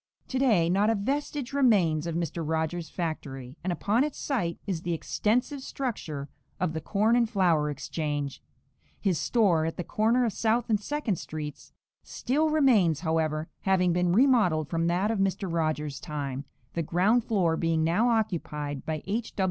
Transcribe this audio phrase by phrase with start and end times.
[0.29, 2.41] To day not a vestige remains of Mr.
[2.43, 6.27] Rogers' factory, and upon its site is the extensive structure
[6.59, 8.41] of the Corn and Flour Exchange.
[8.99, 14.11] His store, at the corner of South and Second streets, still remains, however, having been
[14.11, 15.47] remodeled from that of Mr.
[15.53, 19.33] Rogers' time, the ground floor being now occupied by H.